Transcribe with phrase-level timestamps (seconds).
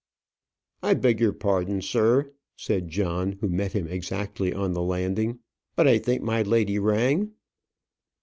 [0.81, 5.41] "I beg your pardon, sir," said John, who met him exactly on the landing;
[5.75, 7.33] "but I think my lady rang."